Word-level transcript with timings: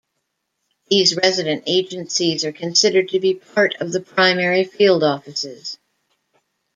These 0.87 1.15
resident 1.15 1.65
agencies 1.67 2.43
are 2.43 2.51
considered 2.51 3.09
to 3.09 3.19
be 3.19 3.35
part 3.35 3.75
of 3.79 3.91
the 3.91 3.99
primary 4.01 4.63
field 4.63 5.03
offices. 5.03 5.77